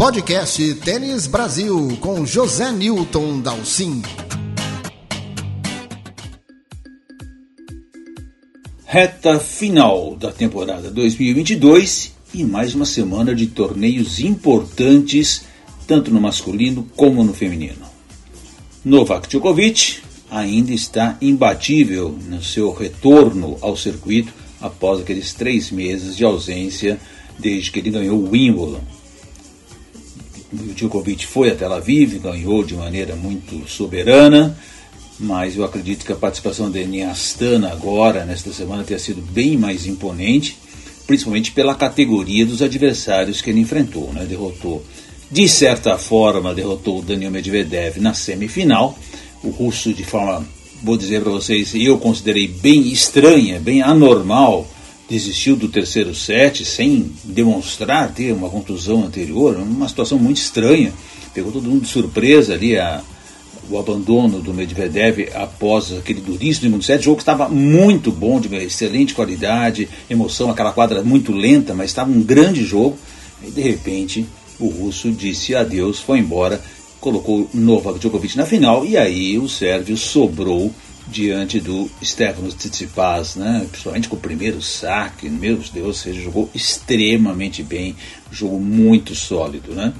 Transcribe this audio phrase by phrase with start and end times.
[0.00, 4.00] Podcast Tênis Brasil com José Newton Dalcin.
[8.86, 15.44] Reta final da temporada 2022 e mais uma semana de torneios importantes,
[15.86, 17.84] tanto no masculino como no feminino.
[18.82, 19.98] Novak Djokovic
[20.30, 24.32] ainda está imbatível no seu retorno ao circuito
[24.62, 26.98] após aqueles três meses de ausência
[27.38, 28.99] desde que ele ganhou o Wimbledon.
[30.52, 34.58] Djokovic foi a Tel Aviv, ganhou de maneira muito soberana,
[35.18, 39.56] mas eu acredito que a participação dele em Astana agora, nesta semana, tenha sido bem
[39.56, 40.56] mais imponente,
[41.06, 44.12] principalmente pela categoria dos adversários que ele enfrentou.
[44.12, 44.24] Né?
[44.24, 44.84] Derrotou,
[45.30, 48.98] de certa forma, derrotou o Daniel Medvedev na semifinal,
[49.44, 50.44] o russo de forma,
[50.82, 54.66] vou dizer para vocês, eu considerei bem estranha, bem anormal,
[55.10, 60.92] desistiu do terceiro set sem demonstrar ter uma contusão anterior, uma situação muito estranha.
[61.34, 63.02] Pegou todo mundo de surpresa ali a,
[63.68, 67.00] o abandono do Medvedev após aquele duríssimo set.
[67.00, 72.08] O jogo estava muito bom, de excelente qualidade, emoção, aquela quadra muito lenta, mas estava
[72.08, 72.96] um grande jogo.
[73.44, 74.24] E de repente
[74.60, 76.62] o russo disse adeus, foi embora,
[77.00, 80.70] colocou Novak Djokovic na final e aí o sérvio sobrou
[81.10, 83.66] diante do Stefanos Tsitsipas, né?
[83.70, 87.96] principalmente com o primeiro saque, meu Deus, ele jogou extremamente bem,
[88.30, 89.72] jogo muito sólido.
[89.72, 89.92] Né?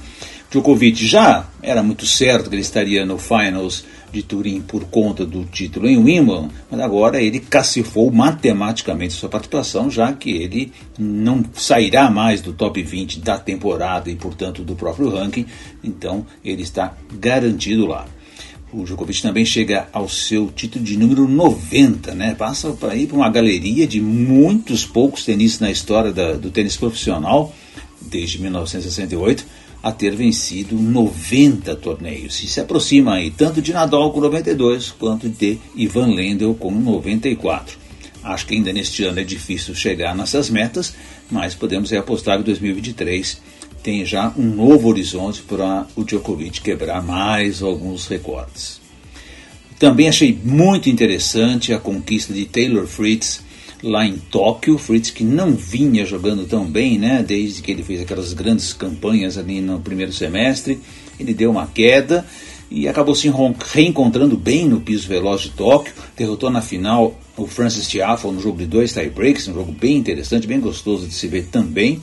[0.49, 5.45] Djokovic já era muito certo que ele estaria no Finals de Turim por conta do
[5.45, 12.09] título em Wimbledon, mas agora ele cacifou matematicamente sua participação, já que ele não sairá
[12.09, 15.45] mais do top 20 da temporada e, portanto, do próprio ranking,
[15.83, 18.05] então ele está garantido lá.
[18.73, 22.33] O Djokovic também chega ao seu título de número 90, né?
[22.33, 26.77] Passa para ir para uma galeria de muitos poucos tenistas na história da, do tênis
[26.77, 27.53] profissional,
[27.99, 29.45] desde 1968,
[29.83, 32.41] a ter vencido 90 torneios.
[32.43, 37.77] E se aproxima aí tanto de Nadal com 92, quanto de Ivan Lendl com 94.
[38.23, 40.93] Acho que ainda neste ano é difícil chegar nessas metas,
[41.29, 43.41] mas podemos apostar que 2023
[43.81, 48.79] tem já um novo horizonte para o Djokovic quebrar mais alguns recordes.
[49.79, 53.41] Também achei muito interessante a conquista de Taylor Fritz
[53.81, 54.77] lá em Tóquio.
[54.77, 57.23] Fritz que não vinha jogando tão bem, né?
[57.27, 60.79] Desde que ele fez aquelas grandes campanhas ali no primeiro semestre.
[61.19, 62.25] Ele deu uma queda
[62.69, 63.31] e acabou se
[63.73, 65.93] reencontrando bem no piso veloz de Tóquio.
[66.15, 70.45] Derrotou na final o Francis Tiafoe no jogo de dois tie-breaks, um jogo bem interessante,
[70.45, 71.99] bem gostoso de se ver também.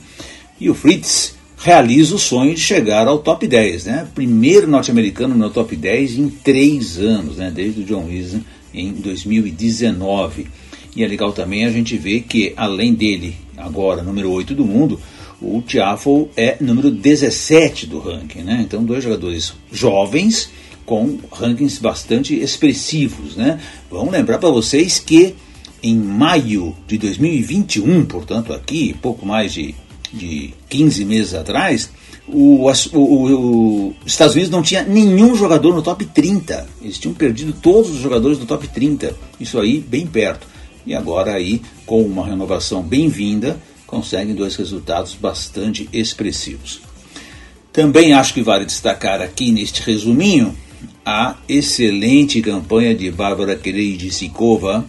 [0.59, 4.07] E o Fritz realiza o sonho de chegar ao top 10, né?
[4.15, 7.51] Primeiro norte-americano no top 10 em três anos, né?
[7.53, 8.41] Desde o John Wisner
[8.73, 10.47] em 2019.
[10.95, 14.99] E é legal também a gente ver que, além dele, agora número 8 do mundo,
[15.41, 18.61] o Tiafoe é número 17 do ranking, né?
[18.65, 20.49] Então, dois jogadores jovens
[20.85, 23.59] com rankings bastante expressivos, né?
[23.91, 25.35] Vamos lembrar para vocês que
[25.83, 29.75] em maio de 2021, portanto aqui pouco mais de
[30.13, 31.89] de 15 meses atrás,
[32.27, 32.85] os
[34.05, 36.67] Estados Unidos não tinha nenhum jogador no top 30.
[36.81, 39.15] Eles tinham perdido todos os jogadores do top 30.
[39.39, 40.47] Isso aí bem perto.
[40.85, 46.81] E agora aí, com uma renovação bem-vinda, conseguem dois resultados bastante expressivos.
[47.73, 50.55] Também acho que vale destacar aqui neste resuminho
[51.05, 54.85] a excelente campanha de Bárbara Krejcikova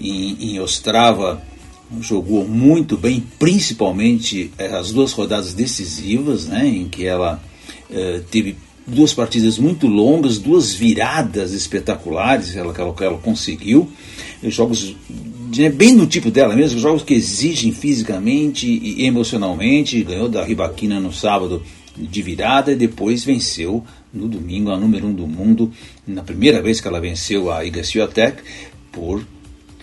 [0.00, 1.42] em, em Ostrava
[2.00, 7.42] jogou muito bem, principalmente eh, as duas rodadas decisivas, né, em que ela
[7.90, 8.56] eh, teve
[8.86, 13.88] duas partidas muito longas, duas viradas espetaculares ela, ela, ela conseguiu,
[14.44, 14.94] jogos
[15.56, 21.00] né, bem do tipo dela mesmo, jogos que exigem fisicamente e emocionalmente, ganhou da Ribaquina
[21.00, 21.62] no sábado
[21.96, 25.72] de virada e depois venceu no domingo a número um do mundo,
[26.06, 28.42] na primeira vez que ela venceu a Iga Swiatek
[28.90, 29.24] por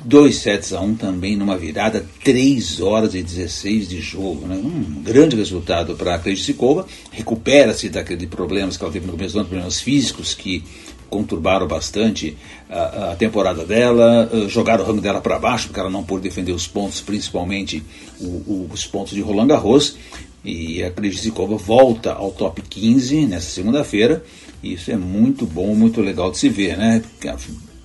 [0.07, 4.47] 2 sets a 1 um também numa virada, 3 horas e 16 de jogo.
[4.47, 4.55] Né?
[4.55, 6.87] Um grande resultado para a Krejcikova.
[7.11, 10.63] Recupera-se daqueles problemas que ela teve no começo do ano, problemas físicos que
[11.09, 12.37] conturbaram bastante
[12.69, 16.23] a, a temporada dela, uh, jogaram o rango dela para baixo, porque ela não pôde
[16.23, 17.83] defender os pontos, principalmente
[18.19, 19.97] o, o, os pontos de Roland Garros.
[20.43, 24.23] E a Krejcikova volta ao top 15 nessa segunda-feira.
[24.63, 27.01] Isso é muito bom, muito legal de se ver, né?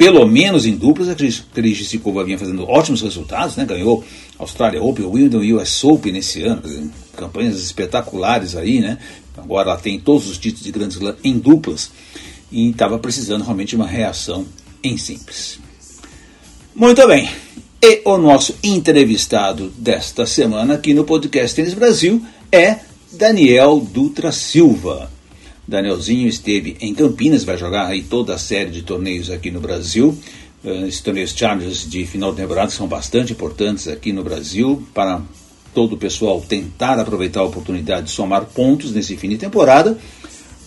[0.03, 3.65] Pelo menos em duplas, a Krejcikova vinha fazendo ótimos resultados, né?
[3.65, 4.03] ganhou
[4.37, 6.61] Australia Open, Wimbledon US Open nesse ano,
[7.17, 8.99] campanhas espetaculares aí, né?
[9.37, 11.93] Agora ela tem todos os títulos de grandes Slam em duplas
[12.51, 14.45] e estava precisando realmente de uma reação
[14.83, 15.61] em simples.
[16.75, 17.31] Muito bem.
[17.81, 22.21] E o nosso entrevistado desta semana aqui no podcast Tênis Brasil
[22.51, 22.81] é
[23.13, 25.12] Daniel Dutra Silva.
[25.67, 30.17] Danielzinho esteve em Campinas, vai jogar aí toda a série de torneios aqui no Brasil.
[30.65, 35.21] Uh, esses torneios Challengers de final de temporada são bastante importantes aqui no Brasil para
[35.75, 39.99] todo o pessoal tentar aproveitar a oportunidade de somar pontos nesse fim de temporada.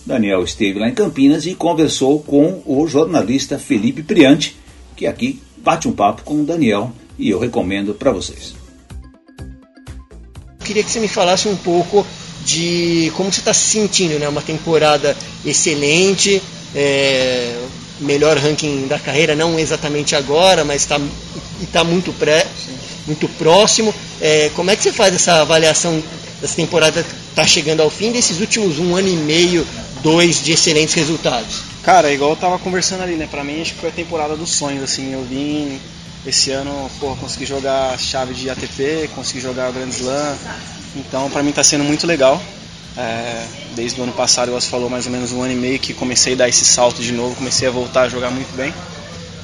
[0.04, 4.56] Daniel esteve lá em Campinas e conversou com o jornalista Felipe Priante,
[4.94, 8.54] que aqui bate um papo com o Daniel e eu recomendo para vocês.
[10.64, 12.06] Queria que você me falasse um pouco
[12.46, 14.28] de como você está se sentindo, né?
[14.28, 16.40] Uma temporada excelente,
[16.74, 17.56] é,
[17.98, 21.00] melhor ranking da carreira, não exatamente agora, mas está
[21.72, 22.46] tá muito, pré,
[23.06, 23.92] muito próximo.
[24.20, 26.00] É, como é que você faz essa avaliação
[26.40, 29.66] dessa temporada está chegando ao fim desses últimos um ano e meio,
[30.02, 31.62] dois de excelentes resultados?
[31.82, 33.26] Cara, igual eu tava conversando ali, né?
[33.28, 35.12] Pra mim acho que foi a temporada dos sonhos, assim.
[35.12, 35.80] Eu vim
[36.24, 40.36] esse ano, porra, consegui jogar chave de ATP, consegui jogar o Grand Slam.
[40.96, 42.42] Então pra mim tá sendo muito legal.
[42.96, 45.92] É, desde o ano passado, você falou, mais ou menos um ano e meio que
[45.92, 48.72] comecei a dar esse salto de novo, comecei a voltar a jogar muito bem.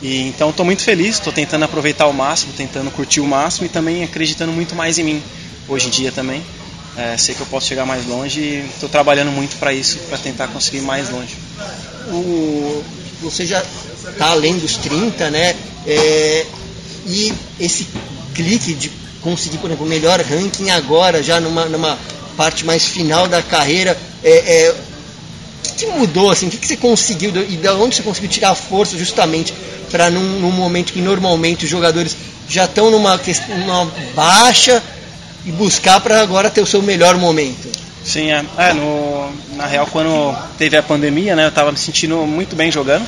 [0.00, 3.68] E, então estou muito feliz, estou tentando aproveitar o máximo, tentando curtir o máximo e
[3.68, 5.22] também acreditando muito mais em mim
[5.68, 6.42] hoje em dia também.
[6.96, 10.18] É, sei que eu posso chegar mais longe e estou trabalhando muito para isso, para
[10.18, 11.36] tentar conseguir ir mais longe.
[12.08, 12.82] O,
[13.20, 13.62] você já
[14.10, 15.54] está além dos 30, né?
[15.86, 16.46] É,
[17.06, 17.86] e esse
[18.34, 21.98] clique de conseguir, por exemplo, o melhor ranking agora, já numa, numa
[22.36, 24.74] parte mais final da carreira, é, é,
[25.70, 26.48] o que, mudou assim?
[26.48, 29.54] O que, que você conseguiu e de onde você conseguiu tirar força justamente
[29.90, 32.16] para num, num, momento que normalmente os jogadores
[32.48, 33.20] já estão numa,
[33.56, 34.82] numa baixa
[35.44, 37.70] e buscar para agora ter o seu melhor momento?
[38.04, 42.16] Sim, é, é no, na real quando teve a pandemia, né, eu estava me sentindo
[42.26, 43.06] muito bem jogando.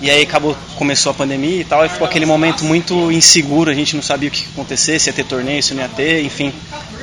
[0.00, 3.74] E aí acabou, começou a pandemia e tal, e ficou aquele momento muito inseguro, a
[3.74, 6.22] gente não sabia o que ia acontecer, se ia ter torneio, se não ia ter,
[6.22, 6.52] enfim,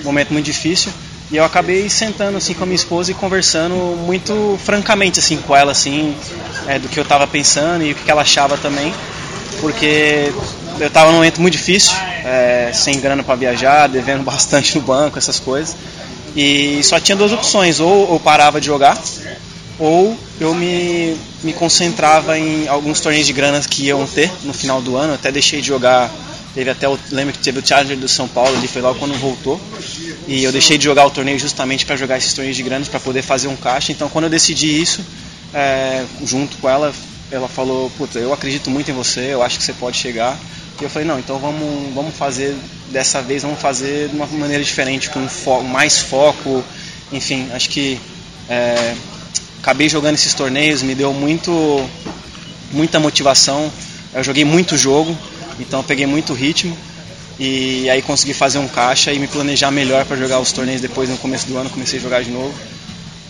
[0.04, 0.92] momento muito difícil.
[1.32, 3.76] E eu acabei sentando assim com a minha esposa e conversando
[4.06, 6.16] muito francamente assim com ela assim,
[6.68, 8.94] é, do que eu estava pensando e o que ela achava também,
[9.60, 10.32] porque
[10.80, 11.94] eu estava num momento muito difícil,
[12.24, 15.76] é, sem grana para viajar, devendo bastante no banco, essas coisas.
[16.36, 18.98] E só tinha duas opções, ou eu parava de jogar,
[19.78, 24.82] ou eu me, me concentrava em alguns torneios de grana que iam ter no final
[24.82, 25.14] do ano.
[25.14, 26.12] Até deixei de jogar,
[26.54, 29.14] teve até o, lembro que teve o Challenger do São Paulo, ali foi logo quando
[29.20, 29.60] voltou.
[30.28, 33.00] E eu deixei de jogar o torneio justamente para jogar esses torneios de grana para
[33.00, 33.92] poder fazer um caixa.
[33.92, 35.02] Então quando eu decidi isso,
[35.54, 36.94] é, junto com ela,
[37.32, 40.38] ela falou, puta, eu acredito muito em você, eu acho que você pode chegar.
[40.80, 42.56] E eu falei, não, então vamos, vamos fazer
[42.92, 46.64] dessa vez, vamos fazer de uma maneira diferente, com fo mais foco,
[47.14, 48.00] enfim, acho que
[48.50, 48.94] é,
[49.66, 51.90] acabei jogando esses torneios, me deu muito,
[52.72, 53.72] muita motivação,
[54.14, 55.18] eu joguei muito jogo,
[55.60, 56.78] então peguei muito ritmo
[57.40, 61.10] e aí consegui fazer um caixa e me planejar melhor para jogar os torneios depois
[61.10, 62.54] no começo do ano, comecei a jogar de novo.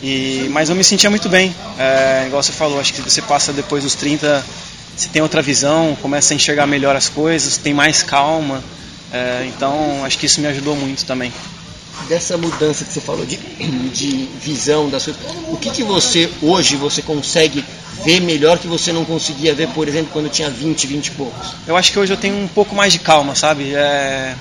[0.03, 3.53] E, mas eu me sentia muito bem, é, igual você falou, acho que você passa
[3.53, 4.43] depois dos 30
[4.97, 8.61] você tem outra visão, começa a enxergar melhor as coisas, tem mais calma.
[9.11, 11.31] É, então acho que isso me ajudou muito também.
[12.07, 16.75] Dessa mudança que você falou de, de visão das coisas, o que, que você hoje
[16.75, 17.63] você consegue
[18.03, 21.55] ver melhor que você não conseguia ver, por exemplo, quando tinha 20, 20 e poucos?
[21.65, 23.73] Eu acho que hoje eu tenho um pouco mais de calma, sabe?
[23.73, 24.35] É,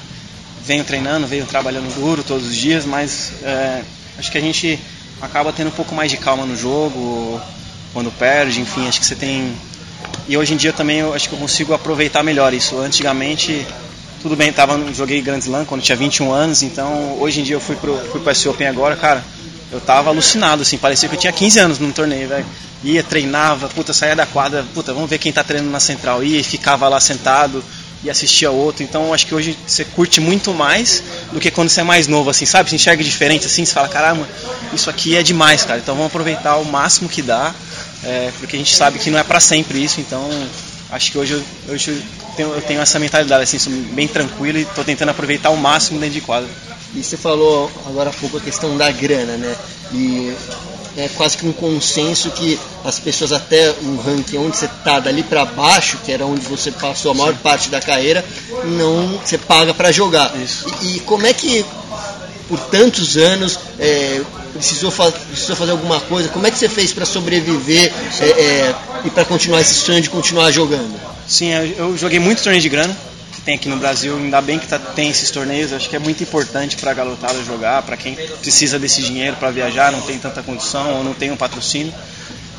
[0.65, 3.83] venho treinando, venho trabalhando duro todos os dias, mas é,
[4.19, 4.79] acho que a gente
[5.23, 7.41] acaba tendo um pouco mais de calma no jogo,
[7.93, 9.55] quando perde, enfim, acho que você tem
[10.27, 12.79] e hoje em dia também eu acho que eu consigo aproveitar melhor isso.
[12.79, 13.67] Antigamente,
[14.25, 17.61] tudo bem, tava, joguei Grand Slam quando tinha 21 anos, então hoje em dia eu
[17.61, 19.23] fui pro, fui pro S Open agora, cara,
[19.71, 22.47] eu tava alucinado, assim, parecia que eu tinha 15 anos no torneio, velho.
[22.83, 26.25] Ia, treinava, puta, saía da quadra, puta, vamos ver quem tá treinando na central.
[26.25, 27.63] Ia e ficava lá sentado
[28.03, 28.83] e assistia outro.
[28.83, 32.31] Então acho que hoje você curte muito mais do que quando você é mais novo,
[32.31, 32.71] assim, sabe?
[32.71, 34.27] Você enxerga diferente, assim, você fala, caramba,
[34.73, 35.81] isso aqui é demais, cara.
[35.81, 37.55] Então vamos aproveitar o máximo que dá
[38.03, 40.31] é, porque a gente sabe que não é para sempre isso, então
[40.95, 42.03] acho que hoje, eu, hoje eu,
[42.37, 45.99] tenho, eu tenho essa mentalidade, assim, sou bem tranquilo e estou tentando aproveitar o máximo
[45.99, 46.49] dentro de quadra.
[46.95, 49.57] E você falou agora há pouco a questão da grana, né?
[49.93, 50.33] E
[50.97, 55.25] é quase que um consenso que as pessoas até o ranking onde você está dali
[55.25, 57.41] para baixo, que era onde você passou a maior Sim.
[57.43, 58.25] parte da carreira,
[58.65, 60.33] não você paga para jogar.
[60.37, 61.65] E, e, como é que
[62.49, 64.21] por tantos anos é,
[64.55, 66.29] precisou, fa precisou fazer alguma coisa?
[66.29, 70.09] Como é que você fez para sobreviver é, é, e para continuar esse sonho de
[70.09, 70.95] continuar jogando?
[71.27, 72.97] Sim, eu joguei muito torneio de grana
[73.35, 74.17] que tem aqui no Brasil.
[74.17, 75.73] Ainda bem que tá, tem esses torneios.
[75.73, 79.51] Acho que é muito importante para a garotada jogar, para quem precisa desse dinheiro para
[79.51, 81.93] viajar, não tem tanta condição ou não tem um patrocínio.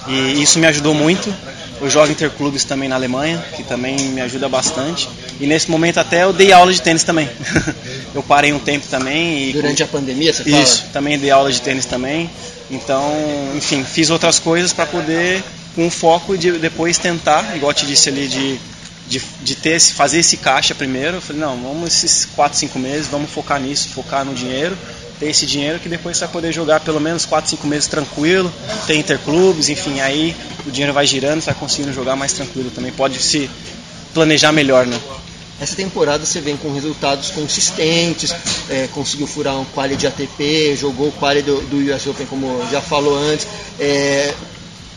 [0.07, 1.33] E isso me ajudou muito.
[1.81, 5.09] Eu jogo interclubes também na Alemanha, que também me ajuda bastante.
[5.39, 7.29] E nesse momento até eu dei aula de tênis também.
[8.15, 9.51] eu parei um tempo também.
[9.51, 10.63] Durante a pandemia, você fala?
[10.63, 12.29] Isso, também dei aula de tênis também.
[12.71, 13.13] Então,
[13.55, 15.43] enfim, fiz outras coisas para poder,
[15.75, 18.59] com foco de depois tentar, igual te disse ali, de,
[19.07, 21.17] de, de ter esse, fazer esse caixa primeiro.
[21.17, 24.77] Eu falei, não, vamos esses 4, 5 meses, vamos focar nisso, focar no dinheiro
[25.19, 28.51] ter esse dinheiro que depois você vai poder jogar pelo menos 4, 5 meses tranquilo,
[28.85, 30.35] ter interclubes, enfim, aí
[30.65, 33.49] o dinheiro vai girando, você vai conseguindo jogar mais tranquilo também, pode se
[34.13, 34.99] planejar melhor, né?
[35.59, 38.35] Essa temporada você vem com resultados consistentes,
[38.69, 42.61] é, conseguiu furar um quali de ATP, jogou o quali do, do US Open, como
[42.69, 43.47] já falou antes.
[43.79, 44.33] É,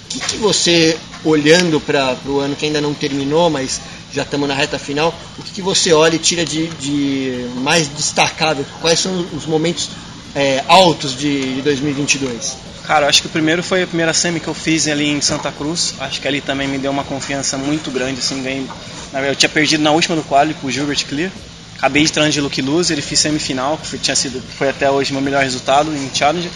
[0.04, 3.80] o que, que você, olhando para o ano que ainda não terminou, mas
[4.12, 7.88] já estamos na reta final, o que, que você olha e tira de, de, mais
[7.88, 8.64] destacável?
[8.80, 9.90] Quais são os momentos
[10.34, 12.56] é, altos de, de 2022?
[12.86, 15.52] Cara, acho que o primeiro foi a primeira semi que eu fiz ali em Santa
[15.52, 15.94] Cruz.
[16.00, 18.66] Acho que ali também me deu uma confiança muito grande, assim, ganhei.
[19.12, 21.30] Eu tinha perdido na última do quali com o Gilbert Clear.
[21.76, 25.12] Acabei de de Luke Loser e fiz semifinal, que foi, tinha sido, foi até hoje
[25.12, 26.50] meu melhor resultado em Challenge.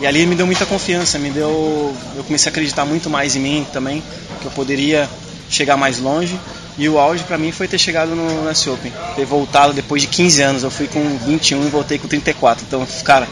[0.00, 3.40] E ali me deu muita confiança, me deu, eu comecei a acreditar muito mais em
[3.40, 4.02] mim também,
[4.40, 5.08] que eu poderia
[5.50, 6.38] chegar mais longe.
[6.76, 10.08] E o auge para mim foi ter chegado no US Open, ter voltado depois de
[10.08, 10.62] 15 anos.
[10.62, 12.64] Eu fui com 21 e voltei com 34.
[12.66, 13.26] Então, cara,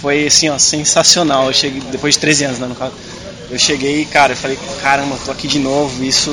[0.00, 1.48] foi assim, ó, sensacional.
[1.48, 2.92] Eu cheguei depois de 13 anos, né, no caso.
[3.50, 6.04] Eu cheguei cara, eu falei, caramba, tô aqui de novo.
[6.04, 6.30] Isso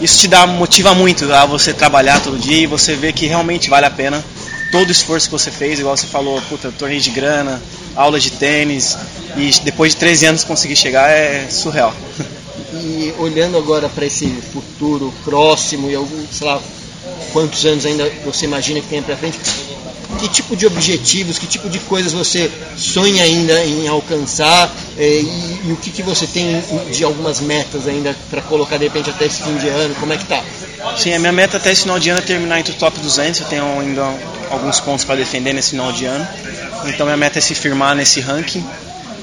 [0.00, 3.70] isso te dá motiva muito a você trabalhar todo dia e você vê que realmente
[3.70, 4.22] vale a pena
[4.74, 7.62] todo o esforço que você fez, igual você falou, puta, torneio de grana,
[7.94, 8.98] aula de tênis
[9.36, 11.94] e depois de 13 anos conseguir chegar é surreal.
[12.72, 16.60] E olhando agora para esse futuro próximo e algum, sei lá,
[17.32, 19.38] quantos anos ainda você imagina que tem para frente,
[20.18, 25.68] que tipo de objetivos, que tipo de coisas você sonha ainda em alcançar eh, e,
[25.68, 29.26] e, o que, que você tem de algumas metas ainda para colocar de repente até
[29.26, 30.42] esse fim de ano, como é que tá?
[30.96, 33.40] Sim, a minha meta até esse final de ano é terminar entre o top 200,
[33.40, 34.02] eu tenho ainda
[34.50, 36.26] alguns pontos para defender nesse final de ano,
[36.86, 38.64] então minha meta é se firmar nesse ranking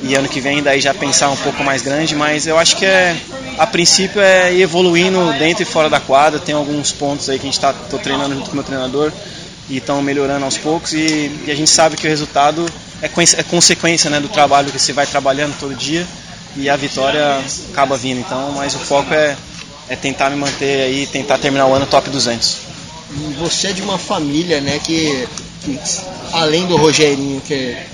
[0.04, 2.86] e ano que vem daí já pensar um pouco mais grande, mas eu acho que
[2.86, 3.16] é
[3.58, 7.44] a princípio é ir evoluindo dentro e fora da quadra, tem alguns pontos aí que
[7.44, 9.12] a gente está treinando junto com o meu treinador
[9.70, 12.66] e estão melhorando aos poucos e, e, a gente sabe que o resultado
[13.02, 16.06] é, é consequência né, do trabalho que você vai trabalhando todo dia
[16.56, 17.40] e a vitória
[17.72, 18.20] acaba vindo.
[18.20, 19.38] Então, mas o foco é,
[19.88, 22.58] é tentar me manter aí, tentar terminar o ano top 200.
[23.12, 25.28] E você é de uma família, né, que,
[25.64, 25.80] que
[26.34, 27.88] além do Rogerinho, que é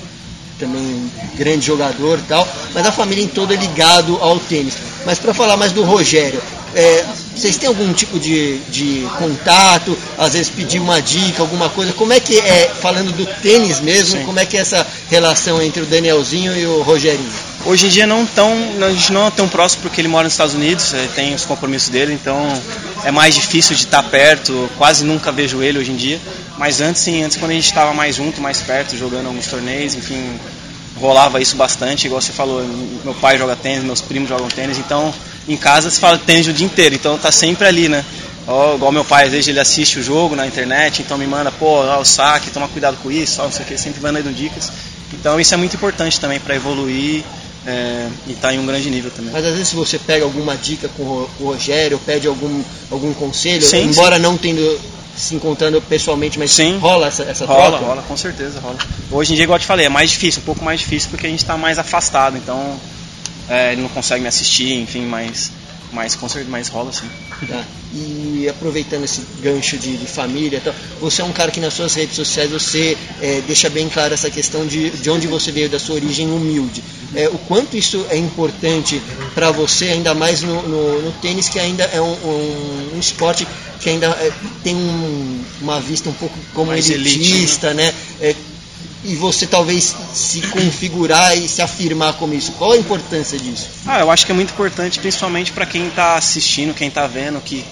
[0.59, 4.75] também um grande jogador e tal, mas a família em todo é ligado ao tênis.
[5.05, 6.41] Mas para falar mais do Rogério,
[6.75, 7.05] é,
[7.37, 11.93] vocês têm algum tipo de, de contato, às vezes pedir uma dica, alguma coisa?
[11.93, 14.25] Como é que é, falando do tênis mesmo, Sim.
[14.25, 17.31] como é que é essa relação entre o Danielzinho e o Rogerinho?
[17.65, 18.51] Hoje em dia não tão,
[18.81, 21.89] a gente não é tão próximo porque ele mora nos Estados Unidos, tem os compromissos
[21.89, 22.37] dele, então
[23.03, 26.19] é mais difícil de estar perto, quase nunca vejo ele hoje em dia.
[26.57, 29.95] Mas antes sim, antes quando a gente estava mais junto, mais perto, jogando alguns torneios,
[29.95, 30.39] enfim,
[30.99, 32.63] rolava isso bastante, igual você falou,
[33.03, 35.13] meu pai joga tênis, meus primos jogam tênis, então
[35.47, 38.03] em casa se fala tênis o dia inteiro, então tá sempre ali, né?
[38.47, 41.51] Ó, igual meu pai, às vezes ele assiste o jogo na internet, então me manda,
[41.51, 44.11] pô, ó, o saque, toma cuidado com isso, ó, não sei o que, sempre vai
[44.11, 44.71] dando dicas.
[45.13, 47.23] Então isso é muito importante também para evoluir
[47.65, 49.31] é, e estar tá em um grande nível também.
[49.33, 53.63] Mas às vezes se você pega alguma dica com o Rogério, pede algum, algum conselho,
[53.63, 54.21] sim, embora sim.
[54.21, 54.79] não tendo
[55.17, 57.85] se encontrando pessoalmente, mas Sim, rola essa, essa rola, troca?
[57.85, 58.77] Rola, com certeza, rola.
[59.11, 61.25] Hoje em dia, igual eu te falei, é mais difícil, um pouco mais difícil porque
[61.25, 62.79] a gente está mais afastado, então
[63.49, 65.51] é, ele não consegue me assistir, enfim, mas,
[65.91, 67.09] mas com certeza, mais rola sim.
[67.47, 67.63] Tá.
[67.93, 71.93] E aproveitando esse gancho de, de família, tá, você é um cara que nas suas
[71.93, 75.79] redes sociais você é, deixa bem claro essa questão de, de onde você veio, da
[75.79, 76.83] sua origem humilde.
[77.15, 79.01] É, o quanto isso é importante
[79.33, 83.47] para você, ainda mais no, no, no, tênis, que ainda é um, um, um esporte
[83.79, 84.31] que ainda é,
[84.63, 87.93] tem um, uma vista um pouco como mais elitista, elite, né?
[88.19, 88.35] né?
[89.03, 92.51] E você talvez se configurar e se afirmar como isso?
[92.53, 93.69] Qual a importância disso?
[93.85, 97.39] Ah, eu acho que é muito importante, principalmente para quem está assistindo, quem está vendo,
[97.39, 97.63] que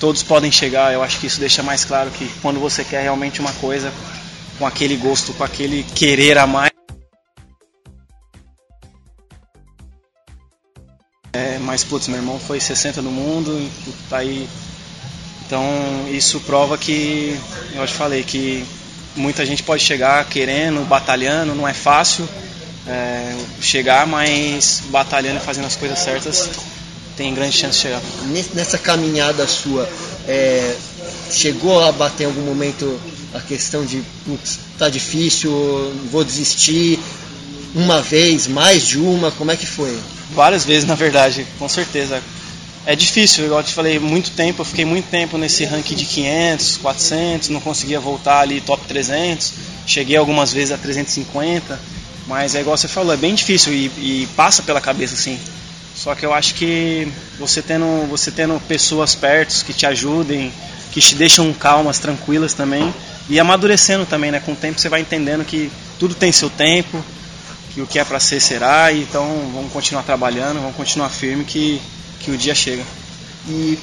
[0.00, 0.92] todos podem chegar.
[0.92, 3.92] Eu acho que isso deixa mais claro que quando você quer realmente uma coisa,
[4.58, 6.70] com aquele gosto, com aquele querer a mais.
[11.32, 13.70] É, mas, putz, meu irmão foi 60 no mundo,
[14.08, 14.48] tá aí.
[15.46, 15.62] Então,
[16.10, 17.38] isso prova que,
[17.74, 18.66] eu te falei, que
[19.16, 22.28] muita gente pode chegar querendo, batalhando, não é fácil
[22.86, 26.48] é, chegar, mas batalhando e fazendo as coisas certas
[27.16, 28.02] tem grande chance de chegar.
[28.54, 29.88] Nessa caminhada sua,
[30.28, 30.76] é,
[31.30, 33.00] chegou a bater em algum momento
[33.32, 34.02] a questão de
[34.78, 35.50] tá difícil,
[36.10, 36.98] vou desistir
[37.74, 39.98] uma vez, mais de uma, como é que foi?
[40.32, 42.22] Várias vezes, na verdade, com certeza.
[42.86, 46.04] É difícil, igual eu te falei, muito tempo, eu fiquei muito tempo nesse ranking de
[46.04, 49.52] 500, 400, não conseguia voltar ali top 300,
[49.86, 51.78] cheguei algumas vezes a 350,
[52.26, 55.38] mas é igual você falou, é bem difícil e, e passa pela cabeça assim.
[55.96, 60.52] Só que eu acho que você tendo, você tendo pessoas perto que te ajudem,
[60.92, 62.94] que te deixam calmas, tranquilas também,
[63.28, 64.38] e amadurecendo também, né?
[64.38, 67.02] Com o tempo você vai entendendo que tudo tem seu tempo,
[67.72, 71.80] que o que é para ser será, então vamos continuar trabalhando, vamos continuar firme que,
[72.26, 72.82] que o dia chega.
[73.48, 73.78] E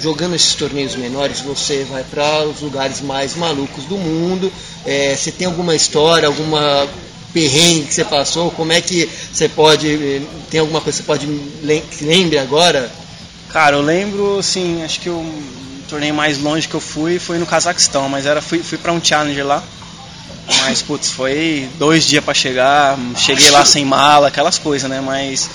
[0.00, 4.50] jogando esses torneios menores, você vai para os lugares mais malucos do mundo.
[4.86, 6.88] É, você tem alguma história, alguma
[7.32, 8.52] perrengue que você passou?
[8.52, 10.22] Como é que você pode.
[10.48, 12.90] Tem alguma coisa que você pode que lembre agora?
[13.48, 15.42] Cara, eu lembro, assim, acho que o
[15.88, 19.04] torneio mais longe que eu fui foi no Cazaquistão, mas era fui, fui para um
[19.04, 19.60] challenger lá.
[20.62, 25.00] Mas, putz, foi dois dias para chegar, cheguei lá sem mala, aquelas coisas, né?
[25.00, 25.50] Mas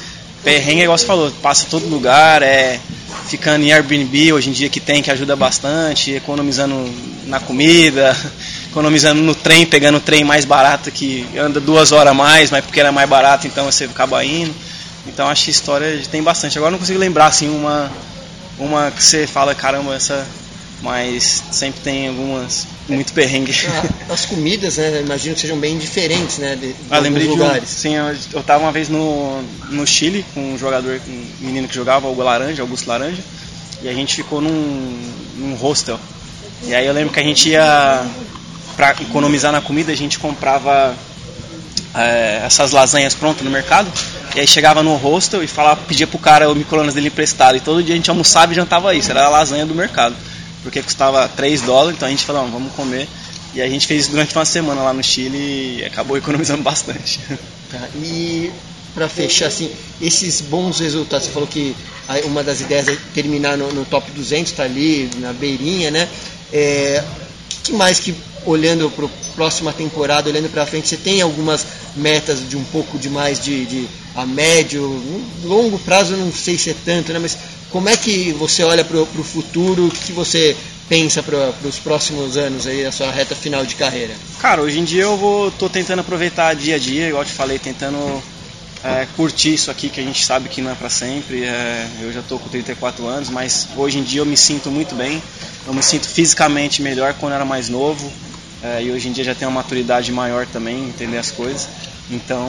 [0.45, 2.79] perrengue, igual você falou, passa todo lugar, é
[3.27, 6.87] ficando em Airbnb hoje em dia que tem, que ajuda bastante, economizando
[7.25, 8.15] na comida,
[8.69, 12.63] economizando no trem, pegando o trem mais barato que anda duas horas a mais, mas
[12.63, 14.53] porque era mais barato, então você acaba indo.
[15.07, 16.57] Então acho que história tem bastante.
[16.59, 17.91] Agora não consigo lembrar assim uma
[18.59, 20.25] uma que você fala, caramba, essa
[20.81, 23.53] mas sempre tem algumas muito perrengue.
[23.67, 27.69] Ah, as comidas, né, imagino que sejam bem diferentes, né, de, de ah, lembrei lugares.
[27.69, 31.25] De um, sim, eu, eu tava uma vez no, no Chile com um jogador, um
[31.39, 33.23] menino que jogava, o Laranja, Augusto Laranja,
[33.81, 35.99] e a gente ficou num, num hostel.
[36.63, 38.05] E aí eu lembro que a gente ia
[38.75, 40.95] para economizar na comida, a gente comprava
[41.93, 43.91] é, essas lasanhas prontas no mercado.
[44.35, 47.55] E aí chegava no hostel e falava, pedia pro cara o micro-ondas dele emprestado.
[47.55, 50.13] E todo dia a gente almoçava e jantava isso, era a lasanha do mercado
[50.65, 53.07] porque custava 3 dólares, então a gente falou, vamos comer.
[53.53, 55.37] E a gente fez durante uma semana lá no Chile
[55.77, 57.19] e acabou economizando bastante.
[57.71, 58.51] Tá, e
[58.95, 61.75] para fechar, assim, esses bons resultados, você falou que
[62.23, 66.09] uma das ideias é terminar no, no top 200, tá ali na beirinha, né?
[66.51, 67.03] É,
[67.63, 72.47] que mais que olhando para a próxima temporada, olhando para frente, você tem algumas metas
[72.47, 75.01] de um pouco de mais de, de a médio,
[75.43, 77.19] longo prazo, não sei se é tanto, né?
[77.19, 77.37] Mas
[77.71, 79.87] como é que você olha para o futuro?
[79.87, 80.55] O que você
[80.87, 84.13] pensa para os próximos anos aí, a sua reta final de carreira?
[84.39, 87.59] Cara, hoje em dia eu vou, tô tentando aproveitar dia a dia, igual te falei,
[87.59, 88.23] tentando
[88.85, 91.43] é, curtir isso aqui que a gente sabe que não é para sempre.
[91.43, 94.93] É, eu já estou com 34 anos, mas hoje em dia eu me sinto muito
[94.93, 95.21] bem.
[95.65, 98.11] Eu me sinto fisicamente melhor quando era mais novo.
[98.65, 101.67] É, e hoje em dia já tenho uma maturidade maior também, entender as coisas.
[102.09, 102.47] Então,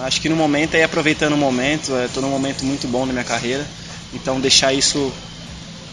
[0.00, 3.24] acho que no momento é aproveitando o momento, estou num momento muito bom na minha
[3.24, 3.66] carreira.
[4.14, 5.12] Então deixar isso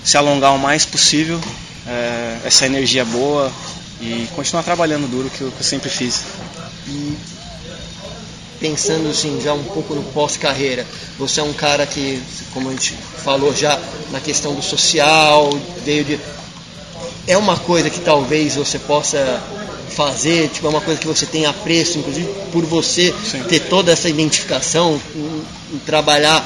[0.04, 1.40] se alongar o mais possível,
[1.88, 3.52] é, essa energia boa
[4.02, 6.24] e continuar trabalhando duro que eu, que eu sempre fiz.
[6.88, 7.18] E
[8.60, 10.86] pensando assim, já um pouco no pós-carreira,
[11.18, 12.22] você é um cara que,
[12.54, 13.80] como a gente falou já,
[14.12, 15.50] na questão do social,
[15.84, 16.20] veio de.
[17.30, 19.42] É uma coisa que talvez você possa
[19.90, 23.44] fazer, tipo, é uma coisa que você tem apreço, inclusive por você Sim.
[23.44, 25.00] ter toda essa identificação,
[25.86, 26.44] trabalhar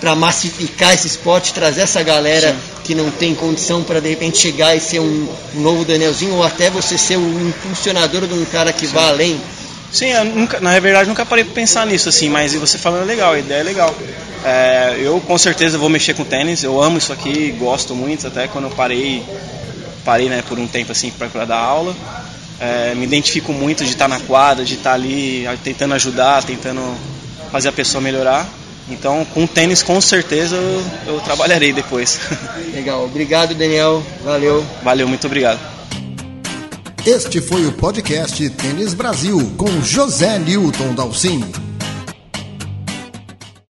[0.00, 2.58] para massificar esse esporte, trazer essa galera Sim.
[2.84, 6.42] que não tem condição para de repente chegar e ser um, um, novo Danielzinho, ou
[6.42, 8.94] até você ser um impulsionador de um cara que Sim.
[8.94, 9.40] vá além?
[9.92, 13.32] Sim, nunca, na verdade nunca parei para pensar nisso assim, mas você falando é legal,
[13.32, 13.94] a ideia é legal.
[14.44, 18.46] É, eu com certeza vou mexer com tênis, eu amo isso aqui, gosto muito, até
[18.46, 19.22] quando eu parei,
[20.08, 21.94] parei né, por um tempo assim para dar aula.
[22.58, 26.80] É, me identifico muito de estar na quadra, de estar ali tentando ajudar, tentando
[27.52, 28.48] fazer a pessoa melhorar.
[28.88, 32.18] Então, com tênis, com certeza eu, eu trabalharei depois.
[32.72, 34.64] Legal, obrigado Daniel, valeu.
[34.82, 35.60] Valeu, muito obrigado.
[37.04, 41.67] Este foi o podcast Tênis Brasil com José Newton Dalcin.